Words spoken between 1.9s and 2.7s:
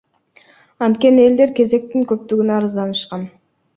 көптүгүнө